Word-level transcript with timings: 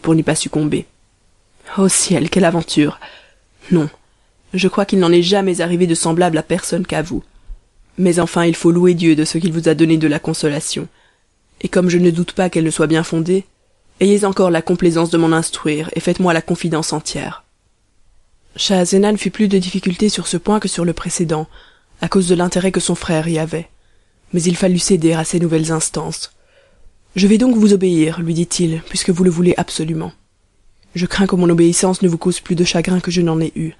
pour 0.00 0.14
n'y 0.14 0.22
pas 0.22 0.34
succomber. 0.34 0.86
Ô 1.78 1.88
ciel 1.88 2.30
quelle 2.30 2.44
aventure! 2.44 2.98
Non 3.70 3.88
je 4.54 4.68
crois 4.68 4.84
qu'il 4.84 5.00
n'en 5.00 5.10
est 5.10 5.22
jamais 5.22 5.60
arrivé 5.60 5.86
de 5.86 5.96
semblable 5.96 6.38
à 6.38 6.42
personne 6.42 6.86
qu'à 6.86 7.02
vous. 7.02 7.24
Mais 7.98 8.20
enfin 8.20 8.44
il 8.44 8.54
faut 8.54 8.70
louer 8.70 8.94
dieu 8.94 9.16
de 9.16 9.24
ce 9.24 9.38
qu'il 9.38 9.52
vous 9.52 9.68
a 9.68 9.74
donné 9.74 9.96
de 9.96 10.06
la 10.06 10.20
consolation. 10.20 10.88
Et 11.60 11.68
comme 11.68 11.90
je 11.90 11.98
ne 11.98 12.10
doute 12.10 12.32
pas 12.32 12.48
qu'elle 12.50 12.64
ne 12.64 12.70
soit 12.70 12.86
bien 12.86 13.02
fondée 13.02 13.44
ayez 14.00 14.24
encore 14.24 14.50
la 14.50 14.62
complaisance 14.62 15.10
de 15.10 15.18
m'en 15.18 15.32
instruire 15.32 15.88
et 15.94 16.00
faites-moi 16.00 16.32
la 16.32 16.42
confidence 16.42 16.92
entière. 16.92 17.44
Schahzenan 18.56 19.16
fit 19.16 19.30
plus 19.30 19.48
de 19.48 19.58
difficulté 19.58 20.08
sur 20.08 20.26
ce 20.26 20.36
point 20.36 20.60
que 20.60 20.68
sur 20.68 20.84
le 20.84 20.92
précédent 20.92 21.46
à 22.00 22.08
cause 22.08 22.28
de 22.28 22.34
l'intérêt 22.34 22.72
que 22.72 22.80
son 22.80 22.94
frère 22.94 23.28
y 23.28 23.38
avait. 23.38 23.68
Mais 24.32 24.42
il 24.42 24.56
fallut 24.56 24.78
céder 24.78 25.12
à 25.12 25.24
ces 25.24 25.40
nouvelles 25.40 25.72
instances 25.72 26.32
je 27.16 27.26
vais 27.26 27.38
donc 27.38 27.56
vous 27.56 27.72
obéir 27.72 28.20
lui 28.20 28.34
dit-il 28.34 28.82
puisque 28.88 29.10
vous 29.10 29.24
le 29.24 29.30
voulez 29.30 29.54
absolument. 29.56 30.12
Je 30.94 31.06
crains 31.06 31.26
que 31.26 31.36
mon 31.36 31.48
obéissance 31.48 32.02
ne 32.02 32.08
vous 32.08 32.18
cause 32.18 32.40
plus 32.40 32.54
de 32.54 32.64
chagrin 32.64 33.00
que 33.00 33.10
je 33.10 33.20
n'en 33.20 33.40
ai 33.40 33.52
eu. 33.56 33.74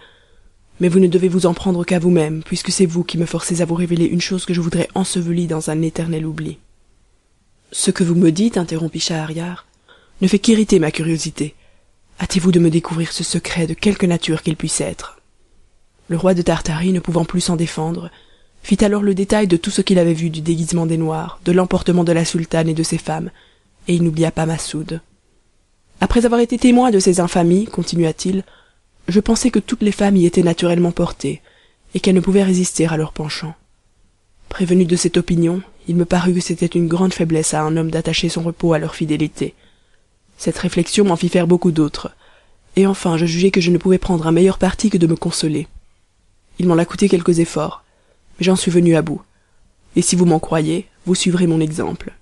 Mais 0.80 0.88
vous 0.88 0.98
ne 0.98 1.06
devez 1.06 1.28
vous 1.28 1.46
en 1.46 1.54
prendre 1.54 1.84
qu'à 1.84 1.98
vous-même 1.98 2.42
puisque 2.44 2.70
c'est 2.70 2.86
vous 2.86 3.04
qui 3.04 3.18
me 3.18 3.26
forcez 3.26 3.60
à 3.60 3.64
vous 3.64 3.74
révéler 3.74 4.06
une 4.06 4.20
chose 4.20 4.44
que 4.44 4.54
je 4.54 4.60
voudrais 4.60 4.88
ensevelie 4.94 5.46
dans 5.46 5.70
un 5.70 5.82
éternel 5.82 6.26
oubli. 6.26 6.58
Ce 7.72 7.90
que 7.90 8.04
vous 8.04 8.14
me 8.14 8.30
dites 8.30 8.56
interrompit 8.56 9.00
schahriar 9.00 9.66
ne 10.20 10.28
fait 10.28 10.38
qu'irriter 10.38 10.78
ma 10.78 10.90
curiosité. 10.90 11.54
Hâtez-vous 12.20 12.52
de 12.52 12.60
me 12.60 12.70
découvrir 12.70 13.12
ce 13.12 13.24
secret 13.24 13.66
de 13.66 13.74
quelque 13.74 14.06
nature 14.06 14.42
qu'il 14.42 14.56
puisse 14.56 14.80
être. 14.80 15.20
Le 16.08 16.16
roi 16.16 16.34
de 16.34 16.42
tartarie 16.42 16.92
ne 16.92 17.00
pouvant 17.00 17.24
plus 17.24 17.40
s'en 17.40 17.56
défendre 17.56 18.10
fit 18.64 18.82
alors 18.82 19.02
le 19.02 19.14
détail 19.14 19.46
de 19.46 19.58
tout 19.58 19.70
ce 19.70 19.82
qu'il 19.82 19.98
avait 19.98 20.14
vu 20.14 20.30
du 20.30 20.40
déguisement 20.40 20.86
des 20.86 20.96
noirs 20.96 21.38
de 21.44 21.52
l'emportement 21.52 22.02
de 22.02 22.12
la 22.12 22.24
sultane 22.24 22.70
et 22.70 22.74
de 22.74 22.82
ses 22.82 22.96
femmes 22.96 23.30
et 23.86 23.94
il 23.94 24.02
n'oublia 24.02 24.30
pas 24.30 24.46
massoud. 24.46 25.02
Après 26.00 26.24
avoir 26.24 26.40
été 26.40 26.56
témoin 26.56 26.90
de 26.90 26.98
ces 26.98 27.20
infamies 27.20 27.66
continua-t-il 27.66 28.42
je 29.06 29.20
pensai 29.20 29.50
que 29.50 29.58
toutes 29.58 29.82
les 29.82 29.92
femmes 29.92 30.16
y 30.16 30.24
étaient 30.24 30.42
naturellement 30.42 30.92
portées 30.92 31.42
et 31.92 32.00
qu'elles 32.00 32.14
ne 32.14 32.20
pouvaient 32.20 32.42
résister 32.42 32.86
à 32.86 32.96
leur 32.96 33.12
penchant. 33.12 33.54
Prévenu 34.48 34.86
de 34.86 34.96
cette 34.96 35.18
opinion 35.18 35.60
il 35.86 35.96
me 35.96 36.06
parut 36.06 36.32
que 36.32 36.40
c'était 36.40 36.64
une 36.64 36.88
grande 36.88 37.12
faiblesse 37.12 37.52
à 37.52 37.60
un 37.60 37.76
homme 37.76 37.90
d'attacher 37.90 38.30
son 38.30 38.42
repos 38.42 38.72
à 38.72 38.78
leur 38.78 38.94
fidélité. 38.94 39.52
Cette 40.38 40.56
réflexion 40.56 41.04
m'en 41.04 41.16
fit 41.16 41.28
faire 41.28 41.46
beaucoup 41.46 41.70
d'autres 41.70 42.12
et 42.76 42.86
enfin 42.86 43.18
je 43.18 43.26
jugeai 43.26 43.50
que 43.50 43.60
je 43.60 43.70
ne 43.70 43.76
pouvais 43.76 43.98
prendre 43.98 44.26
un 44.26 44.32
meilleur 44.32 44.56
parti 44.56 44.88
que 44.88 44.96
de 44.96 45.06
me 45.06 45.16
consoler. 45.16 45.68
Il 46.58 46.66
m'en 46.66 46.78
a 46.78 46.86
coûté 46.86 47.10
quelques 47.10 47.40
efforts 47.40 47.83
j'en 48.40 48.56
suis 48.56 48.70
venu 48.70 48.96
à 48.96 49.02
bout. 49.02 49.22
Et 49.96 50.02
si 50.02 50.16
vous 50.16 50.26
m'en 50.26 50.40
croyez 50.40 50.88
vous 51.06 51.14
suivrez 51.14 51.46
mon 51.46 51.60
exemple. 51.60 52.14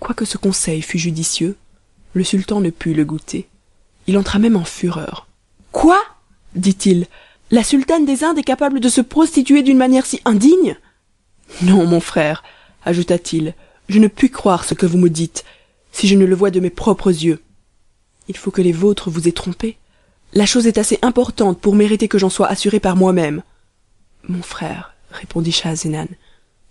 Quoique 0.00 0.24
ce 0.24 0.36
conseil 0.36 0.82
fût 0.82 0.98
judicieux 0.98 1.56
le 2.14 2.24
sultan 2.24 2.60
ne 2.60 2.70
put 2.70 2.94
le 2.94 3.04
goûter. 3.04 3.48
Il 4.06 4.16
entra 4.18 4.38
même 4.38 4.56
en 4.56 4.64
fureur. 4.64 5.28
Quoi? 5.72 6.00
dit-il. 6.54 7.06
La 7.50 7.62
sultane 7.62 8.06
des 8.06 8.24
indes 8.24 8.38
est 8.38 8.42
capable 8.42 8.80
de 8.80 8.88
se 8.88 9.02
prostituer 9.02 9.62
d'une 9.62 9.78
manière 9.78 10.06
si 10.06 10.20
indigne? 10.24 10.76
Non 11.62 11.86
mon 11.86 12.00
frère 12.00 12.42
ajouta-t-il. 12.84 13.54
Je 13.88 13.98
ne 13.98 14.08
puis 14.08 14.30
croire 14.30 14.64
ce 14.64 14.74
que 14.74 14.86
vous 14.86 14.98
me 14.98 15.10
dites 15.10 15.44
si 15.92 16.08
je 16.08 16.14
ne 16.14 16.24
le 16.24 16.34
vois 16.34 16.50
de 16.50 16.60
mes 16.60 16.70
propres 16.70 17.10
yeux. 17.10 17.42
Il 18.28 18.36
faut 18.36 18.50
que 18.50 18.62
les 18.62 18.72
vôtres 18.72 19.10
vous 19.10 19.28
aient 19.28 19.32
trompé. 19.32 19.76
La 20.32 20.46
chose 20.46 20.66
est 20.66 20.78
assez 20.78 20.98
importante 21.02 21.60
pour 21.60 21.74
mériter 21.74 22.08
que 22.08 22.18
j'en 22.18 22.30
sois 22.30 22.48
assuré 22.48 22.80
par 22.80 22.96
moi-même. 22.96 23.42
Mon 24.28 24.42
frère 24.42 24.94
répondit 25.10 25.52
schahzenan 25.52 26.08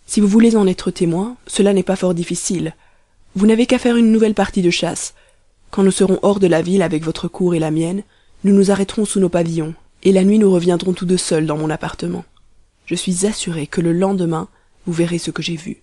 si 0.07 0.21
vous 0.21 0.27
voulez 0.27 0.55
en 0.55 0.65
être 0.65 0.89
témoin 0.89 1.35
cela 1.45 1.73
n'est 1.73 1.83
pas 1.83 1.97
fort 1.97 2.13
difficile. 2.13 2.73
Vous 3.35 3.45
n'avez 3.45 3.65
qu'à 3.65 3.77
faire 3.77 3.97
une 3.97 4.11
nouvelle 4.11 4.33
partie 4.33 4.61
de 4.61 4.69
chasse. 4.69 5.13
Quand 5.69 5.83
nous 5.83 5.91
serons 5.91 6.17
hors 6.21 6.39
de 6.39 6.47
la 6.47 6.61
ville 6.61 6.81
avec 6.81 7.03
votre 7.03 7.27
cour 7.27 7.53
et 7.53 7.59
la 7.59 7.71
mienne 7.71 8.03
nous 8.45 8.53
nous 8.53 8.71
arrêterons 8.71 9.03
sous 9.03 9.19
nos 9.19 9.29
pavillons 9.29 9.75
et 10.03 10.13
la 10.13 10.23
nuit 10.23 10.39
nous 10.39 10.51
reviendrons 10.51 10.93
tous 10.93 11.05
deux 11.05 11.17
seuls 11.17 11.45
dans 11.45 11.57
mon 11.57 11.69
appartement. 11.69 12.23
Je 12.85 12.95
suis 12.95 13.25
assuré 13.25 13.67
que 13.67 13.81
le 13.81 13.91
lendemain 13.91 14.47
vous 14.85 14.93
verrez 14.93 15.17
ce 15.17 15.31
que 15.31 15.43
j'ai 15.43 15.57
vu. 15.57 15.77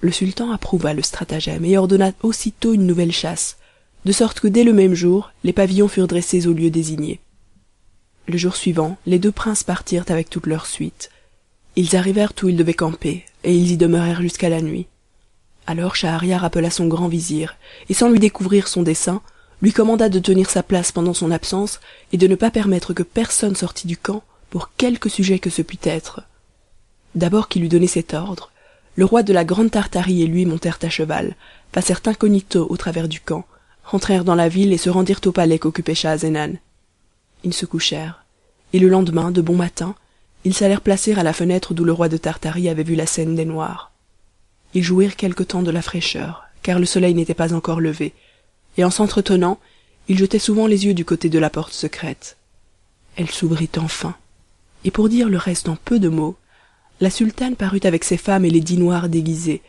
Le 0.00 0.10
sultan 0.10 0.50
approuva 0.50 0.94
le 0.94 1.02
stratagème 1.02 1.66
et 1.66 1.76
ordonna 1.76 2.12
aussitôt 2.22 2.72
une 2.72 2.86
nouvelle 2.86 3.12
chasse 3.12 3.58
de 4.06 4.12
sorte 4.12 4.40
que 4.40 4.48
dès 4.48 4.64
le 4.64 4.72
même 4.72 4.94
jour 4.94 5.32
les 5.44 5.52
pavillons 5.52 5.88
furent 5.88 6.08
dressés 6.08 6.46
au 6.46 6.54
lieu 6.54 6.70
désigné. 6.70 7.20
Le 8.26 8.38
jour 8.38 8.56
suivant 8.56 8.96
les 9.04 9.18
deux 9.18 9.32
princes 9.32 9.64
partirent 9.64 10.04
avec 10.08 10.30
toute 10.30 10.46
leur 10.46 10.64
suite 10.64 11.10
ils 11.78 11.94
arrivèrent 11.94 12.32
où 12.42 12.48
ils 12.48 12.56
devaient 12.56 12.74
camper 12.74 13.24
et 13.44 13.54
ils 13.54 13.70
y 13.70 13.76
demeurèrent 13.76 14.20
jusqu'à 14.20 14.48
la 14.48 14.60
nuit. 14.60 14.88
Alors 15.68 15.94
schahriar 15.94 16.44
appela 16.44 16.70
son 16.70 16.88
grand 16.88 17.06
vizir 17.06 17.54
et 17.88 17.94
sans 17.94 18.08
lui 18.08 18.18
découvrir 18.18 18.66
son 18.66 18.82
dessein 18.82 19.22
lui 19.62 19.72
commanda 19.72 20.08
de 20.08 20.18
tenir 20.18 20.50
sa 20.50 20.64
place 20.64 20.90
pendant 20.90 21.14
son 21.14 21.30
absence 21.30 21.78
et 22.12 22.16
de 22.16 22.26
ne 22.26 22.34
pas 22.34 22.50
permettre 22.50 22.94
que 22.94 23.04
personne 23.04 23.54
sortît 23.54 23.86
du 23.86 23.96
camp 23.96 24.24
pour 24.50 24.74
quelque 24.76 25.08
sujet 25.08 25.38
que 25.38 25.50
ce 25.50 25.62
pût 25.62 25.78
être. 25.84 26.22
D'abord 27.14 27.46
qu'il 27.46 27.62
eut 27.62 27.68
donné 27.68 27.86
cet 27.86 28.12
ordre 28.12 28.50
le 28.96 29.04
roi 29.04 29.22
de 29.22 29.32
la 29.32 29.44
grande 29.44 29.70
tartarie 29.70 30.22
et 30.22 30.26
lui 30.26 30.46
montèrent 30.46 30.80
à 30.82 30.88
cheval 30.88 31.36
passèrent 31.70 32.02
incognito 32.06 32.66
au 32.68 32.76
travers 32.76 33.06
du 33.06 33.20
camp 33.20 33.46
rentrèrent 33.84 34.24
dans 34.24 34.34
la 34.34 34.48
ville 34.48 34.72
et 34.72 34.78
se 34.78 34.90
rendirent 34.90 35.20
au 35.26 35.30
palais 35.30 35.60
qu'occupait 35.60 35.94
schahzenan 35.94 36.54
ils 37.44 37.54
se 37.54 37.66
couchèrent 37.66 38.24
et 38.72 38.80
le 38.80 38.88
lendemain 38.88 39.30
de 39.30 39.42
bon 39.42 39.54
matin 39.54 39.94
ils 40.48 40.54
s'allèrent 40.54 40.80
placer 40.80 41.12
à 41.12 41.22
la 41.22 41.34
fenêtre 41.34 41.74
d'où 41.74 41.84
le 41.84 41.92
roi 41.92 42.08
de 42.08 42.16
tartarie 42.16 42.70
avait 42.70 42.82
vu 42.82 42.94
la 42.94 43.04
scène 43.04 43.34
des 43.34 43.44
noirs. 43.44 43.92
Ils 44.72 44.82
jouirent 44.82 45.14
quelque 45.14 45.42
temps 45.42 45.60
de 45.60 45.70
la 45.70 45.82
fraîcheur 45.82 46.44
car 46.62 46.78
le 46.78 46.86
soleil 46.86 47.12
n'était 47.12 47.34
pas 47.34 47.52
encore 47.52 47.82
levé 47.82 48.14
et 48.78 48.84
en 48.84 48.90
s'entretenant 48.90 49.60
ils 50.08 50.16
jetaient 50.16 50.38
souvent 50.38 50.66
les 50.66 50.86
yeux 50.86 50.94
du 50.94 51.04
côté 51.04 51.28
de 51.28 51.38
la 51.38 51.50
porte 51.50 51.74
secrète. 51.74 52.38
Elle 53.16 53.30
s'ouvrit 53.30 53.68
enfin 53.76 54.16
et 54.86 54.90
pour 54.90 55.10
dire 55.10 55.28
le 55.28 55.36
reste 55.36 55.68
en 55.68 55.76
peu 55.76 55.98
de 55.98 56.08
mots 56.08 56.38
la 57.02 57.10
sultane 57.10 57.54
parut 57.54 57.82
avec 57.84 58.02
ses 58.02 58.16
femmes 58.16 58.46
et 58.46 58.50
les 58.50 58.62
dix 58.62 58.78
noirs 58.78 59.10
déguisés. 59.10 59.60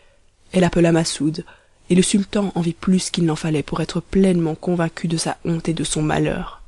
Elle 0.54 0.64
appela 0.64 0.94
massoud 0.94 1.44
et 1.90 1.96
le 1.96 2.02
sultan 2.02 2.54
en 2.56 2.62
vit 2.62 2.72
plus 2.72 3.10
qu'il 3.10 3.26
n'en 3.26 3.36
fallait 3.36 3.64
pour 3.64 3.82
être 3.82 4.00
pleinement 4.00 4.56
convaincu 4.56 5.10
de 5.10 5.18
sa 5.18 5.40
honte 5.44 5.68
et 5.68 5.74
de 5.74 5.84
son 5.84 6.04
malheur 6.04 6.59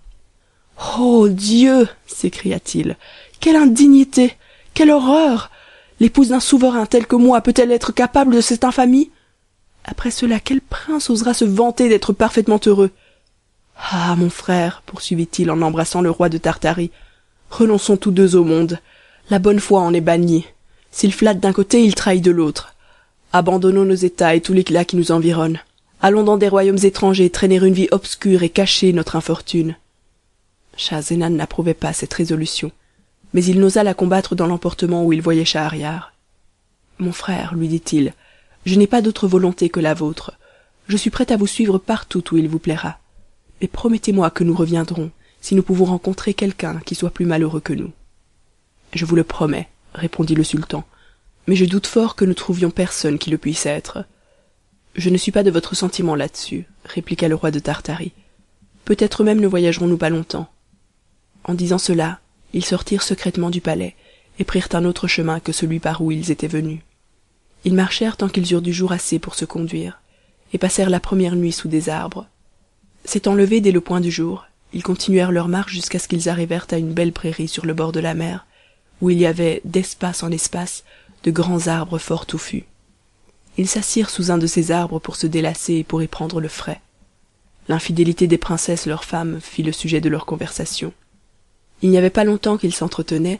ô 0.99 1.27
dieu 1.27 1.87
s'écria-t-il 2.07 2.97
quelle 3.39 3.55
indignité 3.55 4.35
quelle 4.73 4.91
horreur. 4.91 5.51
L'épouse 5.99 6.29
d'un 6.29 6.39
souverain 6.39 6.85
tel 6.85 7.05
que 7.05 7.15
moi 7.15 7.41
peut-elle 7.41 7.71
être 7.71 7.91
capable 7.91 8.35
de 8.35 8.41
cette 8.41 8.63
infamie? 8.63 9.11
Après 9.83 10.11
cela 10.11 10.39
quel 10.39 10.61
prince 10.61 11.09
osera 11.09 11.33
se 11.33 11.45
vanter 11.45 11.89
d'être 11.89 12.13
parfaitement 12.13 12.59
heureux? 12.65 12.91
Ah 13.91 14.15
mon 14.15 14.29
frère 14.29 14.81
poursuivit-il 14.85 15.51
en 15.51 15.61
embrassant 15.61 16.01
le 16.01 16.09
roi 16.09 16.29
de 16.29 16.37
tartarie 16.37 16.91
renonçons 17.49 17.97
tous 17.97 18.11
deux 18.11 18.35
au 18.35 18.43
monde. 18.43 18.79
La 19.29 19.39
bonne 19.39 19.59
foi 19.59 19.81
en 19.81 19.93
est 19.93 20.01
bannie. 20.01 20.45
S'il 20.91 21.13
flatte 21.13 21.39
d'un 21.39 21.53
côté 21.53 21.83
il 21.83 21.95
trahit 21.95 22.23
de 22.23 22.31
l'autre. 22.31 22.75
Abandonnons 23.33 23.85
nos 23.85 23.95
états 23.95 24.35
et 24.35 24.41
tout 24.41 24.53
l'éclat 24.53 24.85
qui 24.85 24.95
nous 24.95 25.11
environne 25.11 25.59
allons 26.01 26.23
dans 26.23 26.37
des 26.37 26.47
royaumes 26.47 26.83
étrangers 26.83 27.29
traîner 27.29 27.57
une 27.57 27.73
vie 27.73 27.87
obscure 27.91 28.43
et 28.43 28.49
cacher 28.49 28.91
notre 28.93 29.15
infortune 29.15 29.75
schahzenan 30.81 31.31
n'approuvait 31.31 31.73
pas 31.83 31.93
cette 31.93 32.13
résolution 32.13 32.71
mais 33.33 33.43
il 33.45 33.59
n'osa 33.59 33.83
la 33.83 33.93
combattre 33.93 34.35
dans 34.35 34.47
l'emportement 34.47 35.05
où 35.05 35.13
il 35.13 35.21
voyait 35.21 35.45
schahriar 35.45 36.13
mon 36.99 37.11
frère 37.11 37.53
lui 37.55 37.67
dit-il 37.67 38.13
je 38.65 38.75
n'ai 38.75 38.87
pas 38.87 39.01
d'autre 39.01 39.27
volonté 39.27 39.69
que 39.69 39.79
la 39.79 39.93
vôtre. 39.93 40.33
Je 40.87 40.97
suis 40.97 41.09
prêt 41.09 41.31
à 41.31 41.37
vous 41.37 41.47
suivre 41.47 41.77
partout 41.79 42.23
où 42.31 42.37
il 42.37 42.47
vous 42.47 42.59
plaira. 42.59 42.99
Mais 43.59 43.67
promettez-moi 43.67 44.29
que 44.29 44.43
nous 44.43 44.53
reviendrons 44.55 45.11
si 45.39 45.55
nous 45.55 45.63
pouvons 45.63 45.85
rencontrer 45.85 46.33
quelqu'un 46.35 46.79
qui 46.85 46.93
soit 46.93 47.09
plus 47.09 47.25
malheureux 47.25 47.61
que 47.61 47.73
nous 47.73 47.91
je 48.93 49.05
vous 49.05 49.15
le 49.15 49.23
promets 49.23 49.69
répondit 49.93 50.35
le 50.35 50.43
sultan 50.43 50.83
mais 51.47 51.55
je 51.55 51.65
doute 51.65 51.87
fort 51.87 52.15
que 52.15 52.25
nous 52.25 52.33
trouvions 52.33 52.69
personne 52.69 53.17
qui 53.17 53.29
le 53.31 53.37
puisse 53.37 53.65
être 53.65 54.03
je 54.95 55.09
ne 55.09 55.17
suis 55.17 55.31
pas 55.31 55.41
de 55.43 55.49
votre 55.49 55.75
sentiment 55.75 56.13
là-dessus 56.13 56.67
répliqua 56.85 57.27
le 57.27 57.35
roi 57.35 57.49
de 57.49 57.59
tartarie 57.59 58.11
peut-être 58.85 59.23
même 59.23 59.39
ne 59.39 59.47
voyagerons 59.47 59.87
nous 59.87 59.97
pas 59.97 60.09
longtemps 60.09 60.51
en 61.43 61.53
disant 61.53 61.77
cela 61.77 62.19
ils 62.53 62.65
sortirent 62.65 63.03
secrètement 63.03 63.49
du 63.49 63.61
palais 63.61 63.95
et 64.39 64.43
prirent 64.43 64.67
un 64.73 64.85
autre 64.85 65.07
chemin 65.07 65.39
que 65.39 65.51
celui 65.51 65.79
par 65.79 66.01
où 66.01 66.11
ils 66.11 66.31
étaient 66.31 66.47
venus. 66.47 66.81
Ils 67.63 67.73
marchèrent 67.73 68.17
tant 68.17 68.27
qu'ils 68.27 68.51
eurent 68.51 68.61
du 68.61 68.73
jour 68.73 68.91
assez 68.91 69.19
pour 69.19 69.35
se 69.35 69.45
conduire 69.45 70.01
et 70.53 70.57
passèrent 70.57 70.89
la 70.89 70.99
première 70.99 71.35
nuit 71.35 71.51
sous 71.51 71.67
des 71.67 71.89
arbres. 71.89 72.27
S'étant 73.05 73.35
levés 73.35 73.61
dès 73.61 73.71
le 73.71 73.81
point 73.81 74.01
du 74.01 74.11
jour 74.11 74.45
ils 74.73 74.83
continuèrent 74.83 75.31
leur 75.31 75.47
marche 75.47 75.73
jusqu'à 75.73 75.99
ce 75.99 76.07
qu'ils 76.07 76.29
arrivèrent 76.29 76.67
à 76.71 76.77
une 76.77 76.93
belle 76.93 77.11
prairie 77.11 77.47
sur 77.47 77.65
le 77.65 77.73
bord 77.73 77.91
de 77.91 77.99
la 77.99 78.13
mer 78.13 78.45
où 79.01 79.09
il 79.09 79.19
y 79.19 79.25
avait 79.25 79.61
d'espace 79.65 80.23
en 80.23 80.31
espace 80.31 80.83
de 81.23 81.31
grands 81.31 81.67
arbres 81.67 81.97
fort 81.97 82.25
touffus. 82.25 82.65
Ils 83.57 83.67
s'assirent 83.67 84.09
sous 84.09 84.31
un 84.31 84.37
de 84.37 84.47
ces 84.47 84.71
arbres 84.71 84.99
pour 84.99 85.15
se 85.15 85.27
délasser 85.27 85.75
et 85.75 85.83
pour 85.83 86.01
y 86.01 86.07
prendre 86.07 86.39
le 86.39 86.47
frais. 86.47 86.81
L'infidélité 87.67 88.27
des 88.27 88.37
princesses 88.37 88.85
leurs 88.85 89.03
femmes 89.03 89.39
fit 89.41 89.63
le 89.63 89.71
sujet 89.71 90.01
de 90.01 90.09
leur 90.09 90.25
conversation 90.25 90.93
il 91.81 91.89
n'y 91.89 91.97
avait 91.97 92.09
pas 92.09 92.23
longtemps 92.23 92.57
qu'ils 92.57 92.73
s'entretenaient 92.73 93.39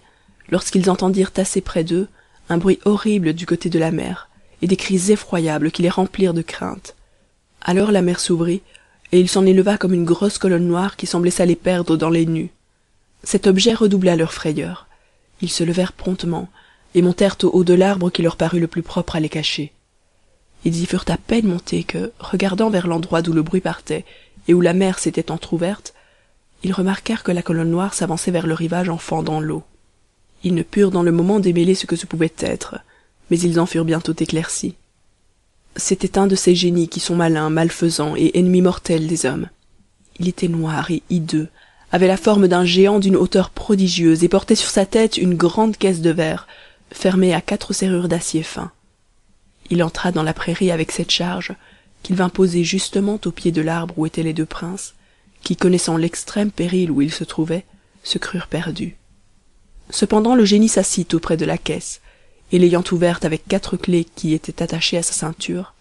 lorsqu'ils 0.49 0.89
entendirent 0.89 1.31
assez 1.37 1.61
près 1.61 1.83
d'eux 1.83 2.07
un 2.49 2.57
bruit 2.57 2.79
horrible 2.85 3.33
du 3.33 3.45
côté 3.45 3.69
de 3.69 3.79
la 3.79 3.91
mer 3.91 4.29
et 4.61 4.67
des 4.67 4.75
cris 4.75 5.11
effroyables 5.11 5.71
qui 5.71 5.81
les 5.81 5.89
remplirent 5.89 6.33
de 6.33 6.41
crainte. 6.41 6.95
Alors 7.61 7.91
la 7.91 8.01
mer 8.01 8.19
s'ouvrit 8.19 8.61
et 9.11 9.19
il 9.19 9.29
s'en 9.29 9.45
éleva 9.45 9.77
comme 9.77 9.93
une 9.93 10.05
grosse 10.05 10.37
colonne 10.37 10.67
noire 10.67 10.95
qui 10.95 11.07
semblait 11.07 11.31
s'aller 11.31 11.55
perdre 11.55 11.97
dans 11.97 12.09
les 12.09 12.25
nues. 12.25 12.51
Cet 13.23 13.47
objet 13.47 13.73
redoubla 13.73 14.15
leur 14.15 14.33
frayeur. 14.33 14.87
Ils 15.41 15.49
se 15.49 15.63
levèrent 15.63 15.93
promptement 15.93 16.49
et 16.95 17.01
montèrent 17.01 17.37
au 17.43 17.49
haut 17.49 17.63
de 17.63 17.73
l'arbre 17.73 18.09
qui 18.09 18.21
leur 18.21 18.35
parut 18.35 18.59
le 18.59 18.67
plus 18.67 18.81
propre 18.81 19.15
à 19.15 19.19
les 19.19 19.29
cacher. 19.29 19.71
Ils 20.65 20.81
y 20.81 20.85
furent 20.85 21.05
à 21.07 21.17
peine 21.17 21.47
montés 21.47 21.83
que 21.83 22.11
regardant 22.19 22.69
vers 22.69 22.87
l'endroit 22.87 23.21
d'où 23.21 23.33
le 23.33 23.41
bruit 23.41 23.61
partait 23.61 24.05
et 24.47 24.53
où 24.53 24.61
la 24.61 24.73
mer 24.73 24.99
s'était 24.99 25.31
entr'ouverte 25.31 25.93
ils 26.63 26.73
remarquèrent 26.73 27.23
que 27.23 27.31
la 27.31 27.41
colonne 27.41 27.71
noire 27.71 27.93
s'avançait 27.93 28.31
vers 28.31 28.47
le 28.47 28.53
rivage 28.53 28.89
en 28.89 28.97
fendant 28.97 29.39
l'eau. 29.39 29.63
Ils 30.43 30.55
ne 30.55 30.63
purent 30.63 30.91
dans 30.91 31.03
le 31.03 31.11
moment 31.11 31.39
démêler 31.39 31.75
ce 31.75 31.85
que 31.85 31.95
ce 31.95 32.05
pouvait 32.05 32.33
être 32.39 32.79
mais 33.31 33.39
ils 33.39 33.59
en 33.59 33.65
furent 33.65 33.85
bientôt 33.85 34.13
éclaircis. 34.13 34.75
C'était 35.77 36.19
un 36.19 36.27
de 36.27 36.35
ces 36.35 36.53
génies 36.53 36.89
qui 36.89 36.99
sont 36.99 37.15
malins 37.15 37.49
malfaisants 37.49 38.13
et 38.17 38.37
ennemis 38.37 38.61
mortels 38.61 39.07
des 39.07 39.25
hommes. 39.25 39.47
Il 40.19 40.27
était 40.27 40.49
noir 40.49 40.91
et 40.91 41.01
hideux 41.09 41.47
avait 41.93 42.07
la 42.07 42.17
forme 42.17 42.47
d'un 42.47 42.65
géant 42.65 42.99
d'une 42.99 43.15
hauteur 43.15 43.49
prodigieuse 43.49 44.23
et 44.23 44.29
portait 44.29 44.55
sur 44.55 44.69
sa 44.69 44.85
tête 44.85 45.17
une 45.17 45.35
grande 45.35 45.77
caisse 45.77 46.01
de 46.01 46.09
verre 46.09 46.47
fermée 46.91 47.33
à 47.33 47.41
quatre 47.41 47.73
serrures 47.73 48.09
d'acier 48.09 48.43
fin. 48.43 48.71
Il 49.69 49.81
entra 49.81 50.11
dans 50.11 50.23
la 50.23 50.33
prairie 50.33 50.71
avec 50.71 50.91
cette 50.91 51.11
charge 51.11 51.53
qu'il 52.03 52.17
vint 52.17 52.29
poser 52.29 52.65
justement 52.65 53.19
au 53.25 53.31
pied 53.31 53.53
de 53.53 53.61
l'arbre 53.61 53.93
où 53.97 54.05
étaient 54.05 54.23
les 54.23 54.33
deux 54.33 54.45
princes 54.45 54.93
qui 55.43 55.55
connaissant 55.55 55.97
l'extrême 55.97 56.51
péril 56.51 56.91
où 56.91 57.01
ils 57.01 57.13
se 57.13 57.23
trouvaient 57.23 57.65
se 58.03 58.17
crurent 58.17 58.47
perdus. 58.47 58.95
Cependant 59.89 60.35
le 60.35 60.45
génie 60.45 60.69
s'assit 60.69 61.13
auprès 61.13 61.37
de 61.37 61.45
la 61.45 61.57
caisse 61.57 62.01
et 62.51 62.59
l'ayant 62.59 62.83
ouverte 62.91 63.25
avec 63.25 63.47
quatre 63.47 63.77
clefs 63.77 64.07
qui 64.15 64.33
étaient 64.33 64.63
attachées 64.63 64.97
à 64.97 65.03
sa 65.03 65.13
ceinture 65.13 65.73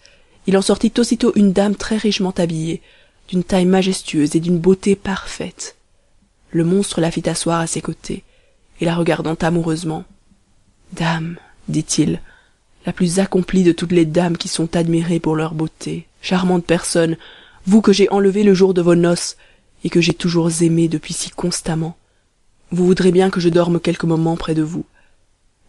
il 0.47 0.57
en 0.57 0.63
sortit 0.63 0.93
aussitôt 0.99 1.33
une 1.37 1.53
dame 1.53 1.77
très 1.77 1.97
richement 1.97 2.35
habillée 2.37 2.83
d'une 3.29 3.45
taille 3.45 3.67
majestueuse 3.67 4.35
et 4.35 4.41
d'une 4.41 4.59
beauté 4.59 4.97
parfaite. 4.97 5.77
Le 6.51 6.65
monstre 6.65 7.01
la 7.01 7.11
fit 7.11 7.29
asseoir 7.29 7.61
à 7.61 7.67
ses 7.67 7.81
côtés 7.81 8.25
et 8.81 8.85
la 8.85 8.97
regardant 8.97 9.35
amoureusement 9.35 10.05
dame 10.93 11.37
dit-il 11.69 12.21
la 12.87 12.93
plus 12.93 13.21
accomplie 13.21 13.63
de 13.63 13.73
toutes 13.73 13.93
les 13.93 14.07
dames 14.07 14.37
qui 14.37 14.49
sont 14.49 14.75
admirées 14.75 15.21
pour 15.21 15.37
leur 15.37 15.55
beauté 15.55 16.07
charmante 16.23 16.65
personne 16.65 17.17
vous 17.67 17.83
que 17.83 17.93
j'ai 17.93 18.11
enlevée 18.11 18.43
le 18.43 18.55
jour 18.55 18.75
de 18.75 18.83
vos 18.83 18.97
noces 18.97 19.37
et 19.85 19.91
que 19.91 20.01
j'ai 20.01 20.15
toujours 20.15 20.51
aimée 20.63 20.89
depuis 20.89 21.15
si 21.15 21.31
constamment. 21.31 21.97
Vous 22.71 22.87
voudrez 22.87 23.13
bien 23.13 23.31
que 23.31 23.41
je 23.41 23.49
dorme 23.49 23.81
quelques 23.81 24.05
moments 24.05 24.37
près 24.37 24.55
de 24.55 24.63
vous. 24.63 24.85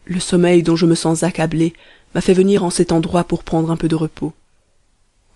Le 0.05 0.19
sommeil 0.19 0.63
dont 0.63 0.75
je 0.75 0.85
me 0.85 0.95
sens 0.95 1.23
accablé 1.23 1.73
m'a 2.13 2.21
fait 2.21 2.33
venir 2.33 2.63
en 2.63 2.69
cet 2.69 2.91
endroit 2.91 3.23
pour 3.23 3.43
prendre 3.43 3.71
un 3.71 3.77
peu 3.77 3.87
de 3.87 3.95
repos. 3.95 4.33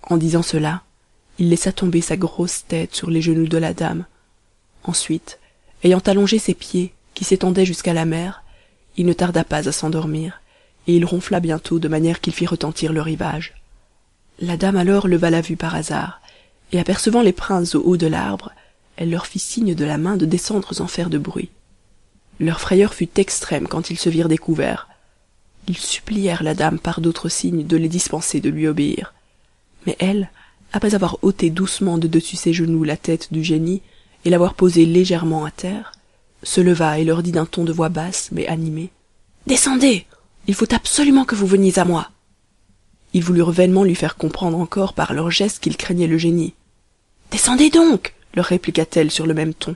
En 0.04 0.18
disant 0.18 0.44
cela 0.44 0.84
il 1.38 1.50
laissa 1.50 1.74
tomber 1.74 2.00
sa 2.00 2.16
grosse 2.16 2.66
tête 2.66 2.96
sur 2.96 3.10
les 3.10 3.22
genoux 3.22 3.48
de 3.48 3.58
la 3.58 3.74
dame. 3.74 4.06
Ensuite 4.84 5.40
ayant 5.84 6.00
allongé 6.00 6.40
ses 6.40 6.54
pieds 6.54 6.94
qui 7.14 7.24
s'étendaient 7.24 7.66
jusqu'à 7.66 7.94
la 7.94 8.06
mer 8.06 8.44
il 8.98 9.06
ne 9.06 9.14
tarda 9.14 9.44
pas 9.44 9.68
à 9.68 9.72
s'endormir 9.72 10.42
et 10.88 10.96
il 10.96 11.06
ronfla 11.06 11.40
bientôt 11.40 11.80
de 11.80 11.88
manière 11.88 12.22
qu'il 12.22 12.34
fit 12.34 12.46
retentir 12.46 12.94
le 12.94 13.02
rivage. 13.02 13.56
La 14.40 14.58
dame 14.58 14.78
alors 14.78 15.08
leva 15.08 15.30
la 15.30 15.42
vue 15.42 15.56
par 15.56 15.76
hasard 15.76 16.22
et 16.72 16.80
apercevant 16.80 17.22
les 17.22 17.34
princes 17.34 17.76
au 17.76 17.82
haut 17.82 17.98
de 17.98 18.08
l'arbre 18.08 18.52
elle 18.98 19.10
leur 19.10 19.28
fit 19.28 19.40
signe 19.40 19.76
de 19.76 19.86
la 19.86 19.98
main 19.98 20.18
de 20.18 20.26
descendre 20.26 20.74
sans 20.74 20.88
faire 20.88 21.10
de 21.10 21.18
bruit. 21.18 21.50
Leur 22.40 22.60
frayeur 22.60 22.94
fut 22.94 23.20
extrême 23.20 23.68
quand 23.68 23.90
ils 23.90 24.00
se 24.00 24.10
virent 24.10 24.30
découverts. 24.30 24.90
Ils 25.68 25.78
supplièrent 25.78 26.44
la 26.44 26.54
dame 26.54 26.80
par 26.80 27.02
d'autres 27.02 27.30
signes 27.30 27.66
de 27.66 27.78
les 27.78 27.90
dispenser 27.90 28.40
de 28.42 28.50
lui 28.50 28.68
obéir. 28.68 29.14
Mais 29.86 29.96
elle 30.00 30.30
après 30.74 30.94
avoir 30.94 31.18
ôté 31.22 31.50
doucement 31.50 31.98
de 31.98 32.08
dessus 32.08 32.36
ses 32.36 32.52
genoux 32.52 32.84
la 32.84 32.98
tête 32.98 33.32
du 33.32 33.44
génie 33.44 33.82
et 34.26 34.30
l'avoir 34.30 34.56
posée 34.56 34.86
légèrement 34.86 35.46
à 35.46 35.52
terre 35.52 35.94
se 36.44 36.60
leva 36.60 37.00
et 37.00 37.06
leur 37.06 37.24
dit 37.24 37.32
d'un 37.32 37.46
ton 37.46 37.64
de 37.64 37.72
voix 37.72 37.88
basse 37.88 38.30
mais 38.34 38.46
animé 38.48 38.90
descendez! 39.48 40.06
Il 40.48 40.54
faut 40.54 40.72
absolument 40.74 41.24
que 41.24 41.34
vous 41.34 41.48
veniez 41.48 41.80
à 41.80 41.86
moi! 41.86 42.12
Ils 43.14 43.24
voulurent 43.24 43.52
vainement 43.52 43.86
lui 43.86 43.96
faire 43.96 44.18
comprendre 44.18 44.60
encore 44.60 44.94
par 44.94 45.14
leurs 45.14 45.32
gestes 45.32 45.64
qu'ils 45.64 45.78
craignaient 45.78 46.08
le 46.08 46.18
génie 46.18 46.54
descendez 47.32 47.70
donc 47.70 48.15
leur 48.36 48.46
répliqua-t-elle 48.46 49.12
sur 49.12 49.26
le 49.26 49.34
même 49.34 49.54
ton. 49.54 49.76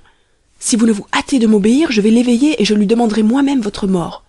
Si 0.60 0.76
vous 0.76 0.86
ne 0.86 0.92
vous 0.92 1.08
hâtez 1.14 1.40
de 1.40 1.48
m'obéir 1.48 1.92
je 1.92 2.02
vais 2.02 2.10
l'éveiller 2.10 2.62
et 2.62 2.66
je 2.66 2.74
lui 2.74 2.88
demanderai 2.88 3.24
moi-même 3.24 3.62
votre 3.62 3.88
mort. 3.88 4.24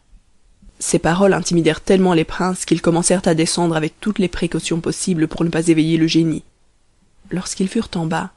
Ces 0.78 0.98
paroles 0.98 1.34
intimidèrent 1.34 1.80
tellement 1.80 2.14
les 2.14 2.24
princes 2.24 2.64
qu'ils 2.64 2.80
commencèrent 2.80 3.26
à 3.26 3.34
descendre 3.34 3.76
avec 3.76 4.00
toutes 4.00 4.18
les 4.18 4.28
précautions 4.28 4.80
possibles 4.80 5.28
pour 5.28 5.44
ne 5.44 5.50
pas 5.50 5.68
éveiller 5.68 5.96
le 5.96 6.06
génie. 6.06 6.44
Lorsqu'ils 7.30 7.68
furent 7.68 7.90
en 7.94 8.06
bas 8.06 8.30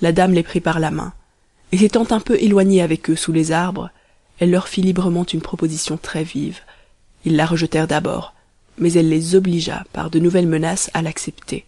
la 0.00 0.12
dame 0.12 0.32
les 0.32 0.42
prit 0.42 0.60
par 0.60 0.80
la 0.80 0.90
main. 0.90 1.12
Et 1.70 1.78
s'étant 1.78 2.06
un 2.10 2.20
peu 2.20 2.36
éloignée 2.40 2.82
avec 2.82 3.10
eux 3.10 3.16
sous 3.16 3.32
les 3.32 3.52
arbres 3.52 3.90
elle 4.38 4.50
leur 4.50 4.68
fit 4.68 4.82
librement 4.82 5.24
une 5.24 5.40
proposition 5.40 5.96
très 5.96 6.24
vive. 6.24 6.60
Ils 7.24 7.36
la 7.36 7.46
rejetèrent 7.46 7.86
d'abord 7.86 8.34
mais 8.78 8.92
elle 8.94 9.08
les 9.08 9.34
obligea 9.34 9.84
par 9.92 10.10
de 10.10 10.18
nouvelles 10.18 10.46
menaces 10.46 10.90
à 10.94 11.02
l'accepter. 11.02 11.64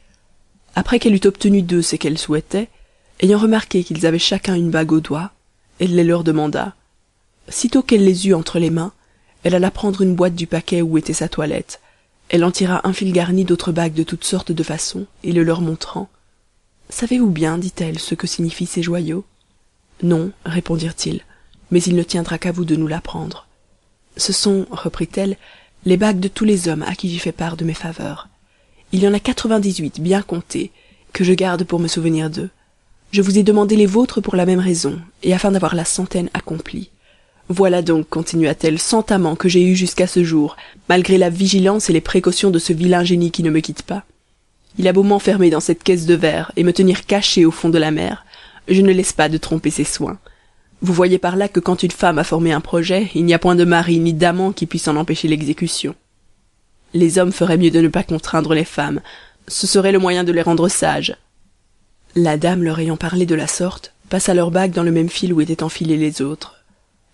Après 0.74 0.98
qu'elle 0.98 1.14
eut 1.14 1.26
obtenu 1.26 1.62
d'eux 1.62 1.82
ce 1.82 1.96
qu'elle 1.96 2.18
souhaitait 2.18 2.68
ayant 3.20 3.38
remarqué 3.38 3.84
qu'ils 3.84 4.06
avaient 4.06 4.18
chacun 4.18 4.54
une 4.54 4.70
bague 4.70 4.92
au 4.92 5.00
doigt 5.00 5.32
elle 5.80 5.94
les 5.94 6.04
leur 6.04 6.22
demanda. 6.22 6.74
Sitôt 7.48 7.82
qu'elle 7.82 8.04
les 8.04 8.28
eut 8.28 8.34
entre 8.34 8.58
les 8.58 8.70
mains 8.70 8.92
elle 9.42 9.54
alla 9.54 9.70
prendre 9.70 10.02
une 10.02 10.14
boîte 10.14 10.34
du 10.34 10.46
paquet 10.46 10.82
où 10.82 10.96
était 10.96 11.12
sa 11.12 11.28
toilette. 11.28 11.80
Elle 12.30 12.44
en 12.44 12.50
tira 12.50 12.86
un 12.88 12.92
fil 12.92 13.12
garni 13.12 13.44
d'autres 13.44 13.72
bagues 13.72 13.92
de 13.92 14.02
toutes 14.02 14.24
sortes 14.24 14.52
de 14.52 14.62
façons 14.62 15.06
et 15.22 15.32
le 15.32 15.42
leur 15.42 15.60
montrant. 15.60 16.08
Savez-vous 16.88 17.30
bien 17.30 17.58
dit-elle 17.58 17.98
ce 17.98 18.14
que 18.14 18.26
signifient 18.26 18.66
ces 18.66 18.82
joyaux? 18.82 19.24
Non 20.02 20.30
répondirent-ils 20.44 21.22
mais 21.70 21.82
il 21.82 21.96
ne 21.96 22.02
tiendra 22.02 22.38
qu'à 22.38 22.52
vous 22.52 22.64
de 22.64 22.76
nous 22.76 22.86
l'apprendre. 22.86 23.48
Ce 24.16 24.32
sont 24.32 24.66
reprit-elle 24.70 25.36
les 25.84 25.96
bagues 25.96 26.20
de 26.20 26.28
tous 26.28 26.44
les 26.44 26.68
hommes 26.68 26.84
à 26.84 26.94
qui 26.94 27.10
j'ai 27.10 27.18
fait 27.18 27.32
part 27.32 27.56
de 27.56 27.64
mes 27.64 27.74
faveurs. 27.74 28.28
Il 28.92 29.02
y 29.02 29.08
en 29.08 29.14
a 29.14 29.18
quatre-vingt-dix-huit 29.18 30.00
bien 30.00 30.22
comptées 30.22 30.70
que 31.12 31.24
je 31.24 31.32
garde 31.32 31.64
pour 31.64 31.80
me 31.80 31.88
souvenir 31.88 32.30
d'eux 32.30 32.50
je 33.14 33.22
vous 33.22 33.38
ai 33.38 33.44
demandé 33.44 33.76
les 33.76 33.86
vôtres 33.86 34.20
pour 34.20 34.34
la 34.34 34.44
même 34.44 34.58
raison 34.58 34.98
et 35.22 35.32
afin 35.32 35.52
d'avoir 35.52 35.76
la 35.76 35.84
centaine 35.84 36.30
accomplie. 36.34 36.90
Voilà 37.48 37.80
donc 37.80 38.08
continua-t-elle 38.08 38.80
cent 38.80 39.08
amants 39.12 39.36
que 39.36 39.48
j'ai 39.48 39.62
eus 39.62 39.76
jusqu'à 39.76 40.08
ce 40.08 40.24
jour 40.24 40.56
malgré 40.88 41.16
la 41.16 41.30
vigilance 41.30 41.88
et 41.88 41.92
les 41.92 42.00
précautions 42.00 42.50
de 42.50 42.58
ce 42.58 42.72
vilain 42.72 43.04
génie 43.04 43.30
qui 43.30 43.44
ne 43.44 43.50
me 43.50 43.60
quitte 43.60 43.82
pas. 43.82 44.02
Il 44.78 44.88
a 44.88 44.92
beau 44.92 45.04
m'enfermer 45.04 45.48
dans 45.48 45.60
cette 45.60 45.84
caisse 45.84 46.06
de 46.06 46.14
verre 46.16 46.50
et 46.56 46.64
me 46.64 46.72
tenir 46.72 47.06
caché 47.06 47.44
au 47.44 47.52
fond 47.52 47.68
de 47.68 47.78
la 47.78 47.92
mer 47.92 48.26
je 48.66 48.82
ne 48.82 48.90
laisse 48.90 49.12
pas 49.12 49.28
de 49.28 49.38
tromper 49.38 49.70
ses 49.70 49.84
soins. 49.84 50.18
Vous 50.82 50.92
voyez 50.92 51.18
par 51.18 51.36
là 51.36 51.46
que 51.46 51.60
quand 51.60 51.84
une 51.84 51.92
femme 51.92 52.18
a 52.18 52.24
formé 52.24 52.50
un 52.50 52.60
projet 52.60 53.12
il 53.14 53.24
n'y 53.26 53.34
a 53.34 53.38
point 53.38 53.54
de 53.54 53.64
mari 53.64 54.00
ni 54.00 54.12
d'amant 54.12 54.50
qui 54.50 54.66
puisse 54.66 54.88
en 54.88 54.96
empêcher 54.96 55.28
l'exécution. 55.28 55.94
Les 56.94 57.18
hommes 57.18 57.30
feraient 57.30 57.58
mieux 57.58 57.70
de 57.70 57.80
ne 57.80 57.86
pas 57.86 58.02
contraindre 58.02 58.54
les 58.54 58.64
femmes. 58.64 59.00
Ce 59.46 59.68
serait 59.68 59.92
le 59.92 60.00
moyen 60.00 60.24
de 60.24 60.32
les 60.32 60.42
rendre 60.42 60.66
sages 60.68 61.16
la 62.16 62.36
dame 62.36 62.62
leur 62.62 62.78
ayant 62.78 62.96
parlé 62.96 63.26
de 63.26 63.34
la 63.34 63.46
sorte 63.46 63.92
passa 64.08 64.34
leur 64.34 64.50
bague 64.50 64.72
dans 64.72 64.82
le 64.82 64.92
même 64.92 65.08
fil 65.08 65.32
où 65.32 65.40
étaient 65.40 65.62
enfilés 65.62 65.96
les 65.96 66.22
autres. 66.22 66.64